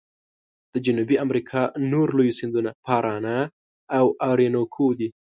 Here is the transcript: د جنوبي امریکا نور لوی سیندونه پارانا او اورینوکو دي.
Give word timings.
د 0.73 0.75
جنوبي 0.85 1.15
امریکا 1.25 1.61
نور 1.91 2.07
لوی 2.17 2.31
سیندونه 2.39 2.69
پارانا 2.85 3.37
او 3.97 4.05
اورینوکو 4.27 4.87
دي. 4.99 5.09